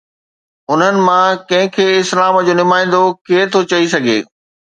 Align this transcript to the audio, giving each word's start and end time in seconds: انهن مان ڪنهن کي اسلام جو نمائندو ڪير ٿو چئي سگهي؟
انهن 0.71 0.95
مان 1.07 1.27
ڪنهن 1.49 1.69
کي 1.75 1.85
اسلام 2.01 2.33
جو 2.47 2.53
نمائندو 2.61 3.03
ڪير 3.27 3.43
ٿو 3.53 3.59
چئي 3.71 3.85
سگهي؟ 3.93 4.19